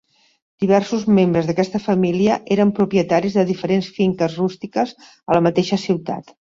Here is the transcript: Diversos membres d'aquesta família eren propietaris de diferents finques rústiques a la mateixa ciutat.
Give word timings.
Diversos 0.63 1.03
membres 1.17 1.49
d'aquesta 1.49 1.83
família 1.83 2.39
eren 2.57 2.73
propietaris 2.81 3.39
de 3.39 3.47
diferents 3.53 3.93
finques 4.01 4.43
rústiques 4.43 5.01
a 5.11 5.41
la 5.41 5.49
mateixa 5.51 5.85
ciutat. 5.89 6.39